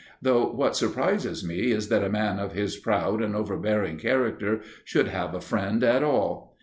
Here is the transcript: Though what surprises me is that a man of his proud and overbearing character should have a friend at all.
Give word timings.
Though 0.19 0.51
what 0.51 0.75
surprises 0.75 1.45
me 1.45 1.69
is 1.71 1.89
that 1.89 2.03
a 2.03 2.09
man 2.09 2.39
of 2.39 2.53
his 2.53 2.75
proud 2.75 3.21
and 3.21 3.35
overbearing 3.35 3.99
character 3.99 4.61
should 4.83 5.09
have 5.09 5.35
a 5.35 5.41
friend 5.41 5.83
at 5.83 6.01
all. 6.01 6.57